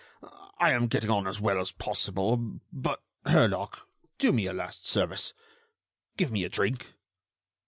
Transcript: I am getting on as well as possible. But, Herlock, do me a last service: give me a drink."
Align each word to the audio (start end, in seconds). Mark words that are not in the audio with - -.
I 0.57 0.71
am 0.71 0.87
getting 0.87 1.11
on 1.11 1.27
as 1.27 1.39
well 1.39 1.59
as 1.61 1.71
possible. 1.71 2.59
But, 2.73 3.03
Herlock, 3.23 3.87
do 4.17 4.31
me 4.31 4.47
a 4.47 4.51
last 4.51 4.87
service: 4.87 5.35
give 6.17 6.31
me 6.31 6.43
a 6.43 6.49
drink." 6.49 6.93